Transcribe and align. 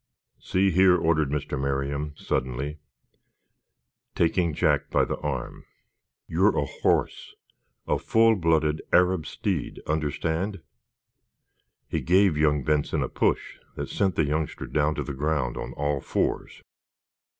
"See 0.39 0.71
here," 0.71 0.97
ordered 0.97 1.29
Mr. 1.29 1.61
Merriam, 1.61 2.15
suddenly, 2.17 2.79
taking 4.15 4.51
Jack 4.55 4.89
by 4.89 5.05
the 5.05 5.19
arm, 5.19 5.63
"you're 6.27 6.57
a 6.57 6.65
horse, 6.65 7.35
a 7.87 7.99
full 7.99 8.35
blooded 8.35 8.81
Arab 8.91 9.27
steed—understand!" 9.27 10.61
He 11.87 12.01
gave 12.01 12.35
young 12.35 12.63
Benson 12.63 13.03
a 13.03 13.09
push 13.09 13.59
that 13.75 13.89
sent 13.89 14.15
that 14.15 14.25
youngster 14.25 14.65
down 14.65 14.95
to 14.95 15.03
the 15.03 15.13
ground 15.13 15.55
on 15.55 15.71
all 15.73 16.01
fours. 16.01 16.63